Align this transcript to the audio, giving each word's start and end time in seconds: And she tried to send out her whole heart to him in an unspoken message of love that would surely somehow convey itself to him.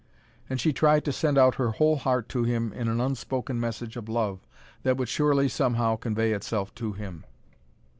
And 0.49 0.59
she 0.59 0.73
tried 0.73 1.05
to 1.05 1.11
send 1.11 1.37
out 1.37 1.53
her 1.61 1.73
whole 1.73 1.97
heart 1.97 2.27
to 2.29 2.43
him 2.43 2.73
in 2.73 2.87
an 2.87 2.99
unspoken 2.99 3.59
message 3.59 3.95
of 3.95 4.09
love 4.09 4.39
that 4.81 4.97
would 4.97 5.09
surely 5.09 5.47
somehow 5.47 5.95
convey 5.95 6.31
itself 6.31 6.73
to 6.73 6.93
him. 6.93 7.23